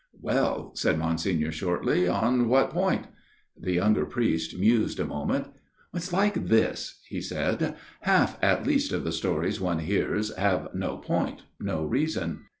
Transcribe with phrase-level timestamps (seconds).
[0.29, 3.05] "Well," said Monsignor shortly," on what point?"
[3.65, 5.49] The younger priest mused a moment."
[5.93, 10.69] It is like this," he said." Half at least of the stories one hears have
[10.73, 12.45] no point no reason.